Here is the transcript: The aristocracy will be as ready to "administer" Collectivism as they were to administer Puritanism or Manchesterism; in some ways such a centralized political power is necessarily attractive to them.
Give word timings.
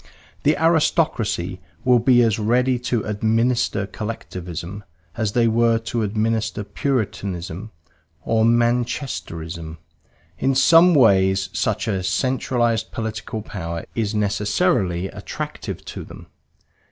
The 0.41 0.57
aristocracy 0.57 1.59
will 1.85 1.99
be 1.99 2.23
as 2.23 2.39
ready 2.39 2.79
to 2.79 3.03
"administer" 3.05 3.85
Collectivism 3.85 4.83
as 5.15 5.33
they 5.33 5.47
were 5.47 5.77
to 5.77 6.01
administer 6.01 6.63
Puritanism 6.63 7.69
or 8.23 8.43
Manchesterism; 8.43 9.77
in 10.39 10.55
some 10.55 10.95
ways 10.95 11.49
such 11.53 11.87
a 11.87 12.01
centralized 12.01 12.91
political 12.91 13.43
power 13.43 13.85
is 13.93 14.15
necessarily 14.15 15.05
attractive 15.07 15.85
to 15.85 16.03
them. 16.03 16.25